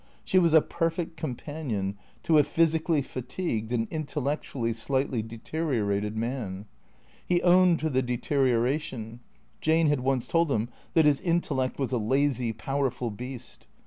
She 0.25 0.39
was 0.39 0.55
a 0.55 0.63
perfect 0.63 1.15
companion 1.15 1.95
to 2.23 2.39
a 2.39 2.43
physically 2.43 3.03
fatigued 3.03 3.71
and 3.71 3.87
intellectually 3.91 4.73
slightly 4.73 5.21
deteriorated 5.21 6.17
man. 6.17 6.65
He 7.23 7.39
owned 7.43 7.79
to 7.81 7.89
the 7.91 8.01
deterioration. 8.01 9.19
Jane 9.59 9.89
had 9.89 9.99
once 9.99 10.25
told 10.25 10.51
him 10.51 10.69
that 10.95 11.05
his 11.05 11.21
intellect 11.21 11.77
was 11.77 11.91
a" 11.93 11.97
lazy, 12.13 12.51
powerful 12.51 13.11
beast." 13.11 13.67